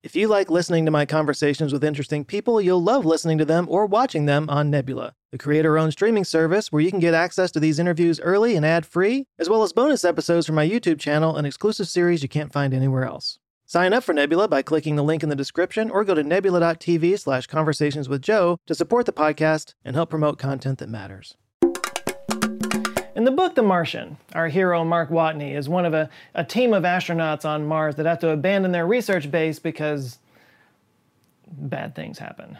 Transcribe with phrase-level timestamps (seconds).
[0.00, 3.66] If you like listening to my conversations with interesting people, you'll love listening to them
[3.68, 7.50] or watching them on Nebula, the creator owned streaming service where you can get access
[7.50, 11.00] to these interviews early and ad free, as well as bonus episodes from my YouTube
[11.00, 13.40] channel and exclusive series you can't find anywhere else.
[13.66, 17.18] Sign up for Nebula by clicking the link in the description or go to nebula.tv
[17.18, 21.36] slash conversations with Joe to support the podcast and help promote content that matters.
[23.18, 26.72] In the book The Martian, our hero Mark Watney is one of a, a team
[26.72, 30.20] of astronauts on Mars that have to abandon their research base because
[31.50, 32.56] bad things happen.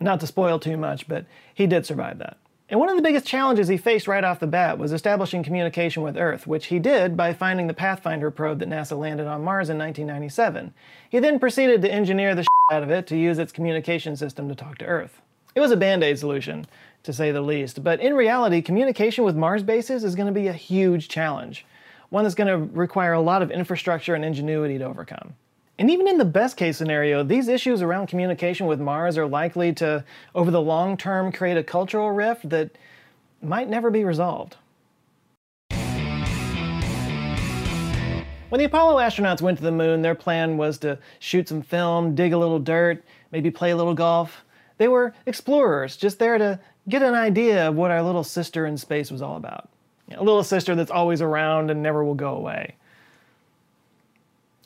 [0.00, 2.38] Not to spoil too much, but he did survive that.
[2.68, 6.02] And one of the biggest challenges he faced right off the bat was establishing communication
[6.02, 9.70] with Earth, which he did by finding the Pathfinder probe that NASA landed on Mars
[9.70, 10.74] in 1997.
[11.08, 14.56] He then proceeded to engineer the out of it to use its communication system to
[14.56, 15.22] talk to Earth.
[15.56, 16.66] It was a band aid solution,
[17.04, 20.48] to say the least, but in reality, communication with Mars bases is going to be
[20.48, 21.64] a huge challenge,
[22.10, 25.34] one that's going to require a lot of infrastructure and ingenuity to overcome.
[25.78, 29.72] And even in the best case scenario, these issues around communication with Mars are likely
[29.74, 32.76] to, over the long term, create a cultural rift that
[33.40, 34.58] might never be resolved.
[38.50, 42.14] When the Apollo astronauts went to the moon, their plan was to shoot some film,
[42.14, 44.42] dig a little dirt, maybe play a little golf.
[44.78, 48.76] They were explorers, just there to get an idea of what our little sister in
[48.76, 49.68] space was all about.
[50.14, 52.76] A little sister that's always around and never will go away.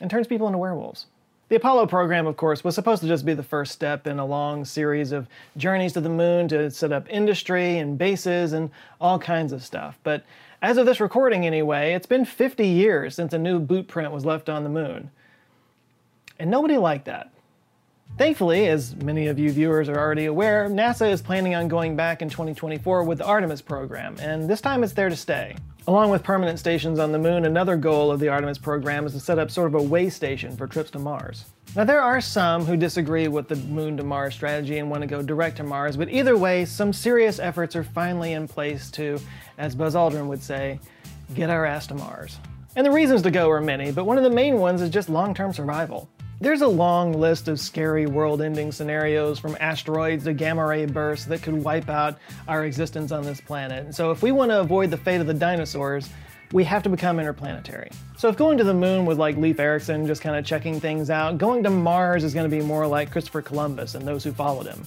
[0.01, 1.07] And turns people into werewolves.
[1.49, 4.25] The Apollo program, of course, was supposed to just be the first step in a
[4.25, 9.19] long series of journeys to the moon to set up industry and bases and all
[9.19, 9.99] kinds of stuff.
[10.05, 10.25] But
[10.63, 14.25] as of this recording, anyway, it's been 50 years since a new boot print was
[14.25, 15.11] left on the moon.
[16.39, 17.33] And nobody liked that.
[18.19, 22.21] Thankfully, as many of you viewers are already aware, NASA is planning on going back
[22.21, 25.57] in 2024 with the Artemis program, and this time it's there to stay.
[25.87, 29.21] Along with permanent stations on the moon, another goal of the Artemis program is to
[29.21, 31.47] set up sort of a way station for trips to Mars.
[31.75, 35.07] Now, there are some who disagree with the moon to Mars strategy and want to
[35.07, 39.19] go direct to Mars, but either way, some serious efforts are finally in place to,
[39.57, 40.79] as Buzz Aldrin would say,
[41.35, 42.39] get our ass to Mars.
[42.77, 45.09] And the reasons to go are many, but one of the main ones is just
[45.09, 46.09] long term survival.
[46.43, 51.27] There's a long list of scary world ending scenarios from asteroids to gamma ray bursts
[51.27, 52.19] that could wipe out
[52.49, 53.95] our existence on this planet.
[53.95, 56.09] So, if we want to avoid the fate of the dinosaurs,
[56.53, 57.91] we have to become interplanetary.
[58.17, 61.11] So, if going to the moon was like Leif Erikson, just kind of checking things
[61.11, 64.33] out, going to Mars is going to be more like Christopher Columbus and those who
[64.33, 64.87] followed him.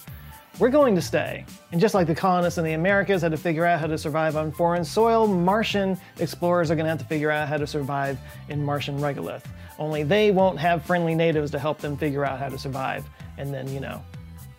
[0.60, 1.46] We're going to stay.
[1.72, 4.36] And just like the colonists in the Americas had to figure out how to survive
[4.36, 8.20] on foreign soil, Martian explorers are going to have to figure out how to survive
[8.50, 9.44] in Martian regolith.
[9.80, 13.04] Only they won't have friendly natives to help them figure out how to survive
[13.40, 14.04] and then, you know,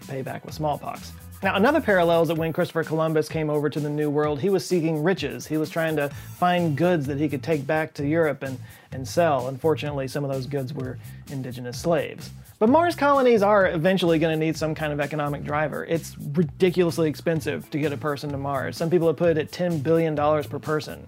[0.09, 1.13] pay back with smallpox.
[1.45, 4.49] Now, another parallel is that when Christopher Columbus came over to the New World, he
[4.49, 5.47] was seeking riches.
[5.47, 8.59] He was trying to find goods that he could take back to Europe and,
[8.91, 9.47] and sell.
[9.47, 10.99] Unfortunately, some of those goods were
[11.31, 12.31] indigenous slaves.
[12.65, 15.85] But Mars colonies are eventually going to need some kind of economic driver.
[15.85, 18.79] It's ridiculously expensive to get a person to Mars.
[18.79, 21.07] Some people have put it at $10 billion per person.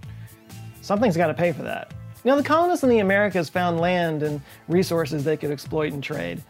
[0.83, 1.95] Something's got to pay for that.
[2.25, 6.43] Now, the colonists in the Americas found land and resources they could exploit and trade.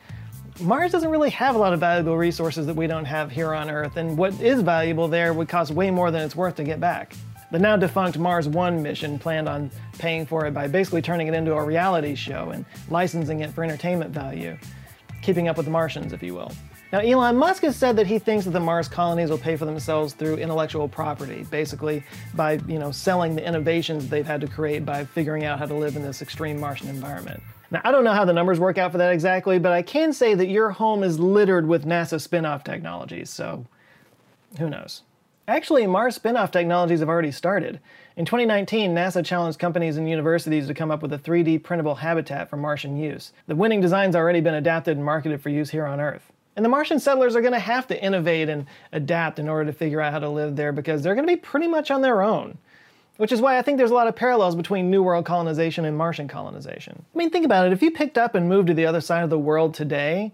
[0.58, 3.70] Mars doesn't really have a lot of valuable resources that we don't have here on
[3.70, 6.80] Earth, and what is valuable there would cost way more than it's worth to get
[6.80, 7.14] back.
[7.52, 11.34] The now defunct Mars One mission planned on paying for it by basically turning it
[11.34, 14.58] into a reality show and licensing it for entertainment value
[15.26, 16.53] keeping up with the Martians, if you will.
[16.92, 19.64] Now, Elon Musk has said that he thinks that the Mars colonies will pay for
[19.64, 22.04] themselves through intellectual property, basically
[22.34, 25.75] by, you know, selling the innovations they've had to create by figuring out how to
[25.75, 27.42] live in this extreme Martian environment.
[27.72, 30.12] Now, I don't know how the numbers work out for that exactly, but I can
[30.12, 33.66] say that your home is littered with NASA spin-off technologies, so
[34.60, 35.03] who knows?
[35.48, 37.78] Actually, Mars spin-off technologies have already started.
[38.16, 42.50] In 2019, NASA challenged companies and universities to come up with a 3D printable habitat
[42.50, 43.32] for Martian use.
[43.46, 46.32] The winning design's already been adapted and marketed for use here on Earth.
[46.56, 49.78] And the Martian settlers are going to have to innovate and adapt in order to
[49.78, 52.22] figure out how to live there because they're going to be pretty much on their
[52.22, 52.58] own.
[53.16, 55.96] Which is why I think there's a lot of parallels between New World colonization and
[55.96, 57.04] Martian colonization.
[57.14, 57.72] I mean, think about it.
[57.72, 60.32] If you picked up and moved to the other side of the world today,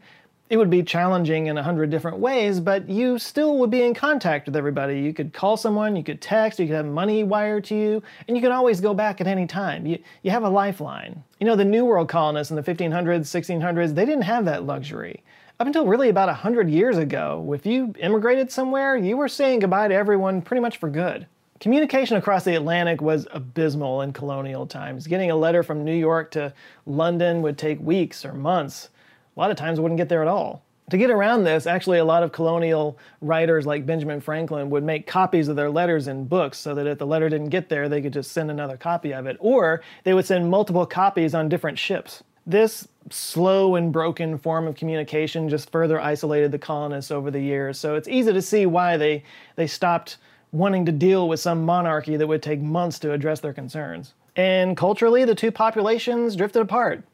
[0.52, 3.94] it would be challenging in a hundred different ways, but you still would be in
[3.94, 5.00] contact with everybody.
[5.00, 8.37] You could call someone, you could text, you could have money wired to you, and
[8.37, 9.87] you can always go back at any time.
[9.87, 11.25] You, you have a lifeline.
[11.40, 15.22] You know, the New World colonists in the 1500s, 1600s, they didn't have that luxury.
[15.58, 19.88] Up until really about 100 years ago, if you immigrated somewhere, you were saying goodbye
[19.88, 21.26] to everyone pretty much for good.
[21.60, 25.06] Communication across the Atlantic was abysmal in colonial times.
[25.06, 26.52] Getting a letter from New York to
[26.84, 28.90] London would take weeks or months.
[29.37, 30.62] A lot of times wouldn't get there at all.
[30.90, 35.06] To get around this, actually, a lot of colonial writers like Benjamin Franklin would make
[35.06, 38.02] copies of their letters in books so that if the letter didn't get there, they
[38.02, 39.37] could just send another copy of it.
[39.40, 42.23] Or they would send multiple copies on different ships.
[42.46, 47.78] This slow and broken form of communication just further isolated the colonists over the years.
[47.78, 49.23] So it's easy to see why they,
[49.56, 50.19] they stopped
[50.50, 54.12] wanting to deal with some monarchy that would take months to address their concerns.
[54.37, 57.05] And culturally, the two populations drifted apart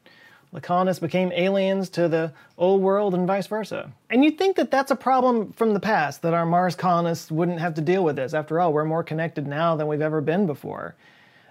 [0.51, 3.91] the colonists became aliens to the old world and vice versa.
[4.09, 7.59] And you'd think that that's a problem from the past, that our Mars colonists wouldn't
[7.59, 8.33] have to deal with this.
[8.33, 10.95] After all, we're more connected now than we've ever been before.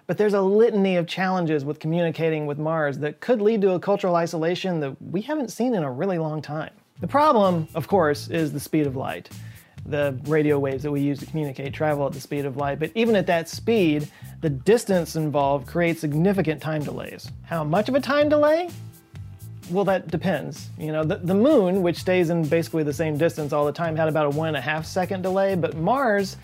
[0.09, 3.79] But there's a litany of challenges with communicating with Mars that could lead to a
[3.79, 6.73] cultural isolation that we haven't seen in a really long time.
[7.01, 9.29] The problem, of course, is the speed of light.
[9.87, 12.91] The radio waves that we use to communicate travel at the speed of light, but
[12.95, 14.11] even at that speed,
[14.41, 17.31] the distance involved creates significant time delays.
[17.45, 18.71] How much of a time delay?
[19.71, 20.71] Well, that depends.
[20.79, 23.97] You know, the, the moon, which stays in basically the same distance all the time,
[23.97, 26.37] had about a one and a half second delay, but Mars,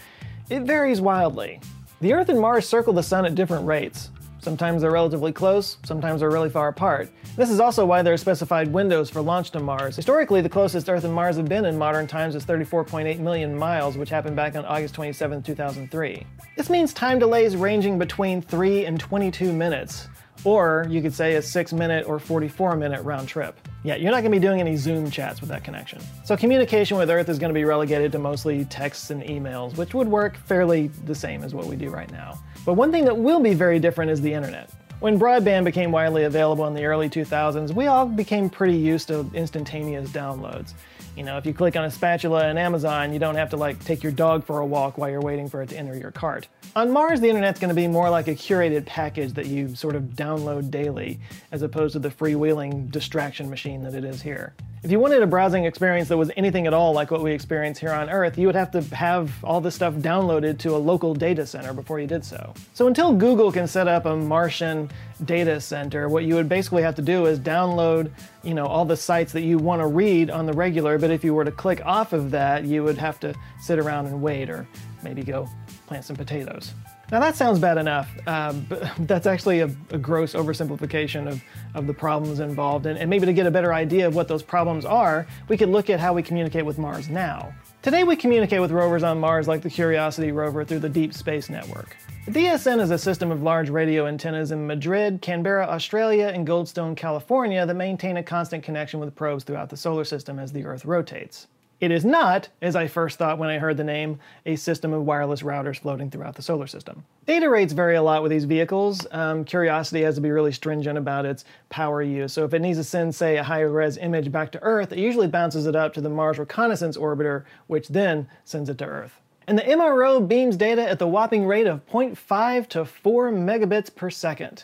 [0.50, 1.60] it varies wildly.
[2.00, 4.10] The Earth and Mars circle the sun at different rates.
[4.44, 7.08] Sometimes they're relatively close, sometimes they're really far apart.
[7.34, 9.96] This is also why there are specified windows for launch to Mars.
[9.96, 13.96] Historically, the closest Earth and Mars have been in modern times is 34.8 million miles,
[13.96, 16.26] which happened back on August 27, 2003.
[16.58, 20.08] This means time delays ranging between 3 and 22 minutes.
[20.44, 23.58] Or you could say a 6 minute or 44 minute round trip.
[23.82, 26.00] Yeah, you're not going to be doing any Zoom chats with that connection.
[26.24, 29.94] So communication with Earth is going to be relegated to mostly texts and emails, which
[29.94, 32.38] would work fairly the same as what we do right now.
[32.64, 34.70] But one thing that will be very different is the internet.
[35.00, 39.30] When broadband became widely available in the early 2000s, we all became pretty used to
[39.34, 40.72] instantaneous downloads.
[41.16, 43.82] You know, if you click on a spatula in Amazon, you don't have to like
[43.84, 46.48] take your dog for a walk while you're waiting for it to enter your cart.
[46.74, 49.94] On Mars, the internet's going to be more like a curated package that you sort
[49.94, 51.20] of download daily,
[51.52, 54.54] as opposed to the freewheeling distraction machine that it is here.
[54.84, 57.78] If you wanted a browsing experience that was anything at all like what we experience
[57.78, 61.14] here on Earth, you would have to have all this stuff downloaded to a local
[61.14, 62.52] data center before you did so.
[62.74, 64.90] So until Google can set up a Martian
[65.24, 68.10] data center, what you would basically have to do is download,
[68.42, 71.24] you know, all the sites that you want to read on the regular, but if
[71.24, 74.50] you were to click off of that, you would have to sit around and wait
[74.50, 74.68] or
[75.02, 75.48] maybe go
[75.86, 76.74] plant some potatoes.
[77.12, 81.42] Now that sounds bad enough, uh, but that's actually a, a, gross oversimplification of,
[81.74, 82.86] of the problems involved.
[82.86, 85.68] And, and maybe to get a better idea of what those problems are, we could
[85.68, 87.54] look at how we communicate with Mars now.
[87.82, 91.50] Today we communicate with rovers on Mars like the Curiosity rover through the Deep Space
[91.50, 91.96] Network.
[92.26, 96.96] The DSN is a system of large radio antennas in Madrid, Canberra, Australia, and Goldstone,
[96.96, 100.86] California that maintain a constant connection with probes throughout the solar system as the Earth
[100.86, 101.48] rotates.
[101.80, 105.04] It is not, as I first thought when I heard the name, a system of
[105.04, 107.04] wireless routers floating throughout the solar system.
[107.26, 109.06] Data rates vary a lot with these vehicles.
[109.10, 112.32] Um, Curiosity has to be really stringent about its power use.
[112.32, 115.26] So if it needs to send, say, a high-res image back to Earth, it usually
[115.26, 119.20] bounces it up to the Mars Reconnaissance Orbiter, which then sends it to Earth.
[119.46, 124.08] And the MRO beams data at the whopping rate of 0.5 to 4 megabits per
[124.08, 124.62] second.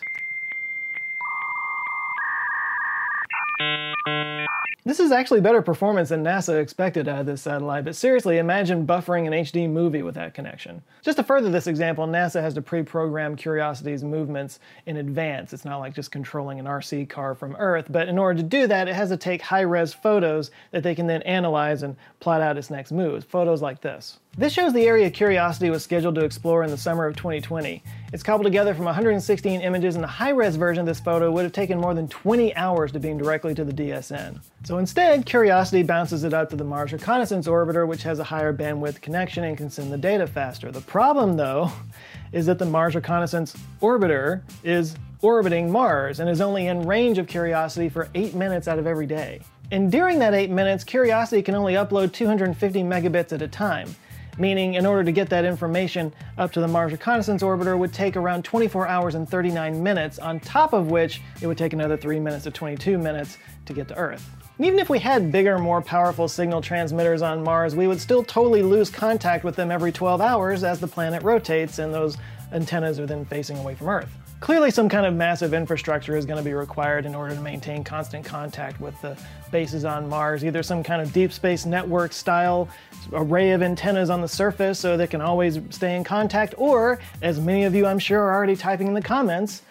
[4.83, 8.87] This is actually better performance than NASA expected out of this satellite, but seriously, imagine
[8.87, 10.81] buffering an HD movie with that connection.
[11.03, 15.53] Just to further this example, NASA has to pre-program Curiosity's movements in advance.
[15.53, 18.65] It's not like just controlling an RC car from Earth, but in order to do
[18.65, 22.57] that, it has to take high-res photos that they can then analyze and plot out
[22.57, 24.17] its next moves, photos like this.
[24.37, 27.83] This shows the area Curiosity was scheduled to explore in the summer of 2020.
[28.13, 31.51] It's cobbled together from 116 images, and the high-res version of this photo would have
[31.51, 34.39] taken more than 20 hours to beam directly to the DSN.
[34.63, 38.53] So instead, Curiosity bounces it up to the Mars Reconnaissance Orbiter, which has a higher
[38.53, 40.71] bandwidth connection and can send the data faster.
[40.71, 41.69] The problem, though,
[42.31, 47.27] is that the Mars Reconnaissance Orbiter is orbiting Mars and is only in range of
[47.27, 49.41] Curiosity for 8 minutes out of every day.
[49.71, 53.93] And during that 8 minutes, Curiosity can only upload 250 megabits at a time
[54.37, 58.15] meaning in order to get that information up to the Mars Reconnaissance Orbiter would take
[58.15, 62.19] around 24 hours and 39 minutes, on top of which it would take another 3
[62.19, 64.29] minutes to 22 minutes to get to Earth.
[64.59, 68.61] even if we had bigger, more powerful signal transmitters on Mars, we would still totally
[68.61, 72.17] lose contact with them every 12 hours as the planet rotates and those
[72.51, 74.20] antennas are then facing away from Earth.
[74.41, 77.83] Clearly, some kind of massive infrastructure is going to be required in order to maintain
[77.83, 79.15] constant contact with the
[79.51, 82.67] bases on Mars, either some kind of deep space network style
[83.13, 87.39] array of antennas on the surface so they can always stay in contact, or, as
[87.39, 89.61] many of you I'm sure are already typing in the comments,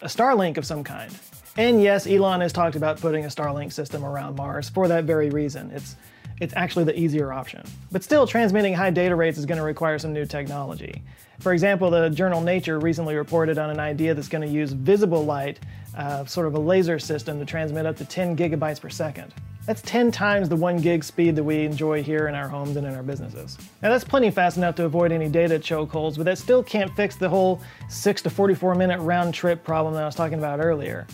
[0.00, 1.12] a Starlink of some kind.
[1.56, 5.30] And yes, Elon has talked about putting a Starlink system around Mars for that very
[5.30, 5.72] reason.
[5.72, 5.96] It's
[6.40, 7.64] it's actually the easier option.
[7.92, 11.02] But still, transmitting high data rates is going to require some new technology.
[11.40, 15.24] For example, the journal Nature recently reported on an idea that's going to use visible
[15.24, 15.60] light,
[15.96, 19.32] uh, sort of a laser system, to transmit up to 10 gigabytes per second.
[19.66, 22.86] That's 10 times the 1 gig speed that we enjoy here in our homes and
[22.86, 23.56] in our businesses.
[23.82, 27.16] Now that's plenty fast enough to avoid any data chokeholds, but that still can't fix
[27.16, 31.06] the whole 6 to 44 minute round trip problem that I was talking about earlier.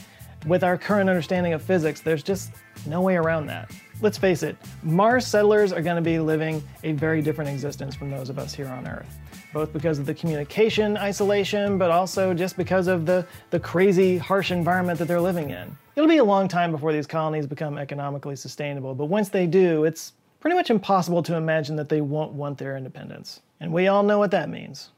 [0.46, 2.50] With our current understanding of physics, there's just
[2.86, 3.70] no way around that.
[4.00, 8.10] Let's face it, Mars settlers are going to be living a very different existence from
[8.10, 9.18] those of us here on Earth
[9.52, 14.50] both because of the communication isolation, but also just because of the, the crazy, harsh
[14.50, 15.76] environment that they're living in.
[15.96, 19.84] It'll be a long time before these colonies become economically sustainable, but once they do,
[19.84, 23.40] it's pretty much impossible to imagine that they won't want their independence.
[23.60, 24.90] And we all know what that means.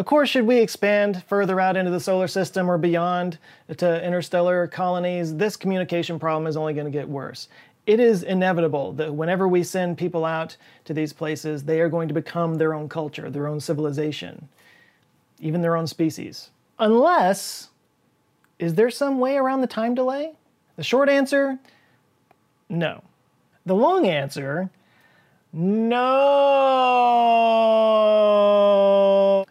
[0.00, 3.36] Of course, should we expand further out into the solar system or beyond
[3.76, 7.48] to interstellar colonies, this communication problem is only going to get worse
[7.86, 12.06] it is inevitable that whenever we send people out to these places, they are going
[12.06, 14.48] to become their own culture, their own civilization,
[15.40, 16.50] even their own species.
[16.78, 17.70] Unless,
[18.60, 20.34] is there some way around the time delay?
[20.76, 21.58] The short answer,
[22.68, 23.02] no.
[23.66, 24.70] The long answer,
[25.52, 26.00] no.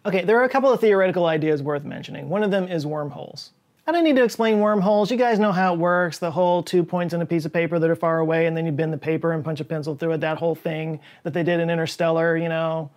[0.06, 2.30] Okay, there are a couple of theoretical ideas worth mentioning.
[2.30, 3.52] One of them is wormholes.
[3.86, 5.10] I don't need to explain wormholes.
[5.10, 6.20] You guys know how it works.
[6.20, 8.66] The whole two points in a piece of paper that are far away, and then
[8.66, 10.22] you bend the paper and punch a pencil through it.
[10.22, 12.92] That whole thing that they did in Interstellar, you know,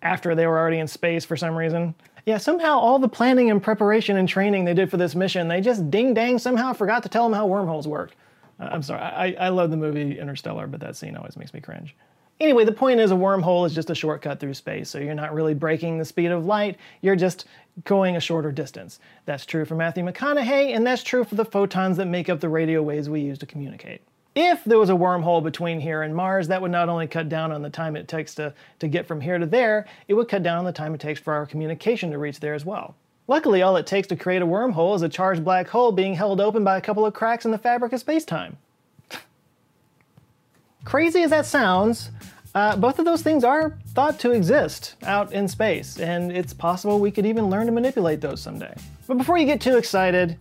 [0.00, 1.94] after they were already in space for some reason.
[2.24, 5.60] Yeah, somehow all the planning and preparation and training they did for this mission, they
[5.60, 8.12] just ding dang somehow forgot to tell them how wormholes work.
[8.60, 11.60] Uh, I'm sorry, I, I love the movie Interstellar, but that scene always makes me
[11.60, 11.96] cringe.
[12.42, 15.32] Anyway, the point is a wormhole is just a shortcut through space, so you're not
[15.32, 17.46] really breaking the speed of light, you're just
[17.84, 18.98] going a shorter distance.
[19.26, 22.48] That's true for Matthew McConaughey, and that's true for the photons that make up the
[22.48, 24.02] radio waves we use to communicate.
[24.34, 27.52] If there was a wormhole between here and Mars, that would not only cut down
[27.52, 30.42] on the time it takes to, to get from here to there, it would cut
[30.42, 32.96] down on the time it takes for our communication to reach there as well.
[33.28, 36.40] Luckily, all it takes to create a wormhole is a charged black hole being held
[36.40, 38.56] open by a couple of cracks in the fabric of spacetime.
[40.84, 42.10] Crazy as that sounds,
[42.54, 46.98] uh, both of those things are thought to exist out in space, and it's possible
[46.98, 48.74] we could even learn to manipulate those someday.
[49.06, 50.38] But before you get too excited,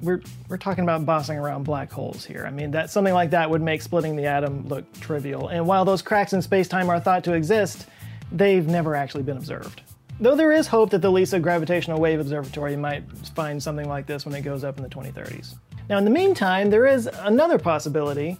[0.00, 2.44] we're, we're talking about bossing around black holes here.
[2.46, 5.48] I mean, that something like that would make splitting the atom look trivial.
[5.48, 7.86] And while those cracks in space-time are thought to exist,
[8.30, 9.82] they've never actually been observed.
[10.20, 14.24] Though there is hope that the LISA Gravitational Wave Observatory might find something like this
[14.24, 15.56] when it goes up in the 2030s.
[15.88, 18.38] Now, in the meantime, there is another possibility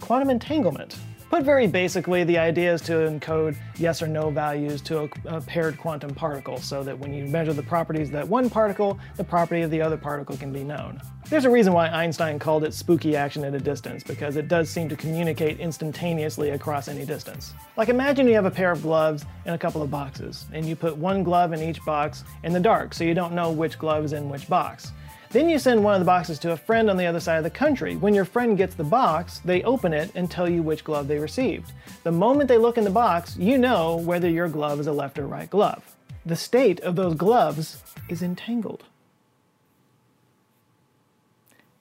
[0.00, 0.96] quantum entanglement.
[1.30, 5.40] Put very basically, the idea is to encode yes or no values to a, a,
[5.42, 9.24] paired quantum particle so that when you measure the properties of that one particle, the
[9.24, 10.98] property of the other particle can be known.
[11.28, 14.70] There's a reason why Einstein called it spooky action at a distance, because it does
[14.70, 17.52] seem to communicate instantaneously across any distance.
[17.76, 20.76] Like imagine you have a pair of gloves and a couple of boxes, and you
[20.76, 24.02] put one glove in each box in the dark so you don't know which glove
[24.02, 24.92] is in which box.
[25.30, 27.44] Then you send one of the boxes to a friend on the other side of
[27.44, 27.96] the country.
[27.96, 31.18] When your friend gets the box, they open it and tell you which glove they
[31.18, 31.72] received.
[32.02, 35.18] The moment they look in the box, you know whether your glove is a left
[35.18, 35.96] or right glove.
[36.24, 38.84] The state of those gloves is entangled.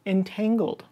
[0.05, 0.83] Entangled.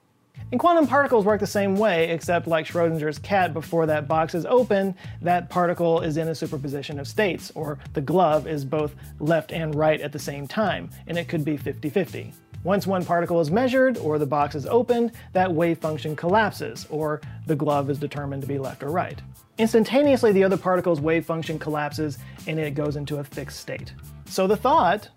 [0.52, 4.46] And quantum particles work the same way, except like Schrodinger's cat, before that box is
[4.46, 9.52] open, that particle is in a superposition of states, or the glove is both left
[9.52, 12.34] and right at the same time, and it could be 50 50.
[12.66, 17.22] Once one particle is measured or the box is opened, that wave function collapses, or
[17.46, 19.22] the glove is determined to be left or right.
[19.60, 22.18] Instantaneously, the other particle's wave function collapses
[22.48, 23.94] and it goes into a fixed state.
[24.26, 25.10] So the thought,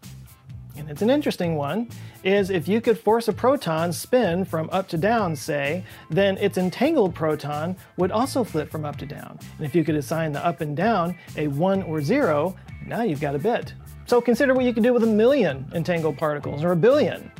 [0.76, 1.88] and it's an interesting one,
[2.22, 6.58] is if you could force a proton spin from up to down, say, then its
[6.58, 9.38] entangled proton would also flip from up to down.
[9.56, 13.22] And if you could assign the up and down a 1 or 0, now you've
[13.22, 13.72] got a bit.
[14.04, 17.30] So consider what you could do with a million entangled particles or a billion.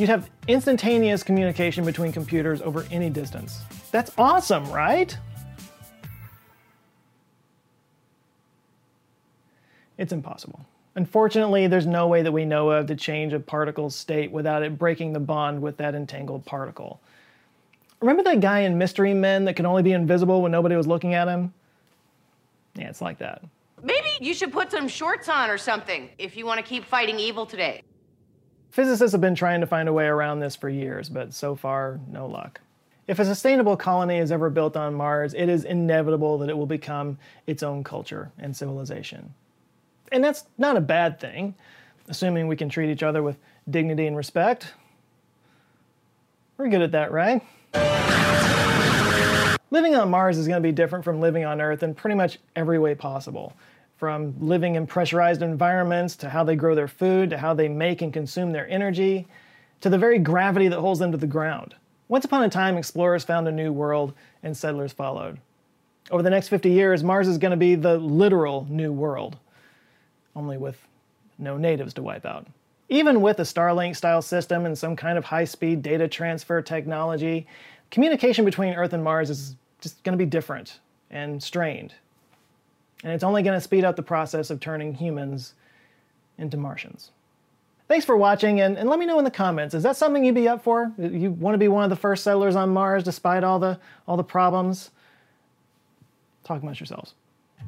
[0.00, 3.60] You'd have instantaneous communication between computers over any distance.
[3.90, 5.14] That's awesome, right?
[9.98, 10.64] It's impossible.
[10.94, 14.78] Unfortunately, there's no way that we know of to change a particle's state without it
[14.78, 16.98] breaking the bond with that entangled particle.
[18.00, 21.12] Remember that guy in Mystery Men that could only be invisible when nobody was looking
[21.12, 21.52] at him?
[22.74, 23.42] Yeah, it's like that.
[23.82, 27.18] Maybe you should put some shorts on or something if you want to keep fighting
[27.18, 27.82] evil today.
[28.70, 31.98] Physicists have been trying to find a way around this for years, but so far,
[32.08, 32.60] no luck.
[33.08, 36.66] If a sustainable colony is ever built on Mars, it is inevitable that it will
[36.66, 39.34] become its own culture and civilization.
[40.12, 41.56] And that's not a bad thing,
[42.08, 43.36] assuming we can treat each other with
[43.68, 44.74] dignity and respect.
[46.56, 47.42] We're good at that, right?
[49.72, 52.38] Living on Mars is going to be different from living on Earth in pretty much
[52.54, 53.52] every way possible.
[54.00, 58.00] From living in pressurized environments to how they grow their food to how they make
[58.00, 59.28] and consume their energy.
[59.82, 61.74] to the very gravity that holds them to the ground.
[62.08, 65.38] Once upon a time, explorers found a new world and settlers followed.
[66.10, 69.38] Over the next 50 years, Mars is going to be the literal new world,
[70.34, 70.78] only with
[71.38, 72.46] no natives to wipe out.
[72.88, 77.46] Even with a Starlink style system and some kind of high speed data transfer technology,
[77.90, 80.80] communication between Earth and Mars is just going to be different
[81.10, 81.92] and strained.
[83.02, 85.54] And it's only going to speed up the process of turning humans
[86.38, 87.10] into Martians.
[87.88, 90.34] Thanks for watching, and, and let me know in the comments, is that something you'd
[90.34, 90.92] be up for?
[90.96, 94.16] You want to be one of the first settlers on Mars despite all the, all
[94.16, 94.90] the problems?
[96.44, 97.14] Talk amongst yourselves.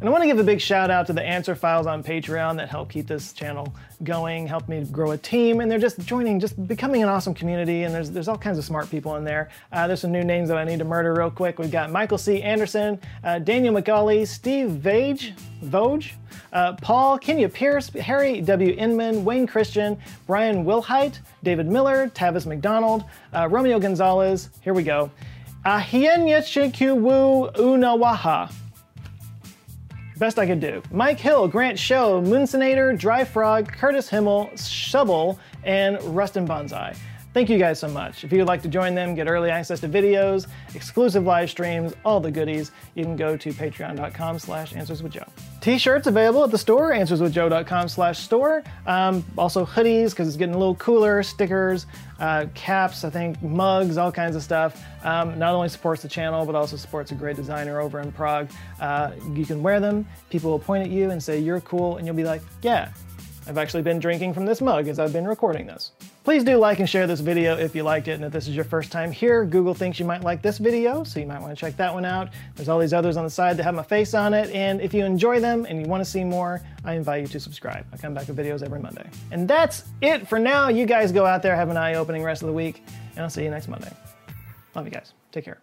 [0.03, 2.57] And I want to give a big shout out to the answer files on Patreon
[2.57, 6.41] that help keep this channel going, help me grow a team, and they're just joining,
[6.41, 7.85] just becoming an awesome community.
[7.85, 9.51] And there's there's all kinds of smart people in there.
[9.71, 11.61] Uh, there's some new names that I need to murder real quick.
[11.61, 12.43] We've got Michael C.
[12.43, 16.15] Anderson, uh, Daniel McCauley, Steve Vage, Voge,
[16.53, 18.75] uh, Paul, Kenya Pierce, Harry W.
[18.77, 23.05] Inman, Wayne Christian, Brian Wilhite, David Miller, Tavis McDonald,
[23.35, 24.49] uh, Romeo Gonzalez.
[24.63, 25.13] Here we go.
[25.65, 26.43] Ahienya
[27.55, 28.53] Unawaha.
[30.23, 30.81] Best I could do.
[30.93, 36.97] Mike Hill, Grant Show, Moonsonator, Dry Frog, Curtis Himmel, Shovel, and Rustin Bonsai.
[37.35, 38.25] Thank you guys so much.
[38.25, 42.21] If you'd like to join them, get early access to videos, exclusive live streams, all
[42.21, 45.27] the goodies, you can go to patreon.com slash answerswithjoe.
[45.63, 48.63] T-shirts available at the store, answerswithjoe.com slash store.
[48.87, 51.87] Um, also hoodies, because it's getting a little cooler, stickers,
[52.21, 54.85] uh, caps, I think, mugs, all kinds of stuff.
[55.03, 58.51] Um, not only supports the channel, but also supports a great designer over in Prague.
[58.79, 62.07] Uh, you can wear them, people will point at you and say, you're cool, and
[62.07, 62.93] you'll be like, yeah,
[63.47, 65.93] I've actually been drinking from this mug as I've been recording this.
[66.25, 68.55] Please do like and share this video if you liked it, and if this is
[68.55, 71.53] your first time here, Google thinks you might like this video, so you might want
[71.53, 72.29] to check that one out.
[72.55, 74.95] There's all these others on the side that have my face on it, and if
[74.95, 77.85] you enjoy them and you want to see more, I invite you to subscribe.
[77.93, 79.09] I come back with videos every Monday.
[79.33, 80.69] And that's it for now.
[80.69, 82.85] You guys go out there, have an eye-opening rest of the week,
[83.17, 83.93] and I'll see you next Monday.
[84.77, 85.15] Love you guys.
[85.33, 85.62] Take care.